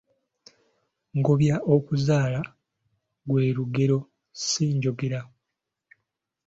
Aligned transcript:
Ngobya 1.17 1.55
okuzaala 1.75 2.41
gwe 3.27 3.43
lugero 3.57 3.99
si 4.47 4.65
njogera. 4.75 5.19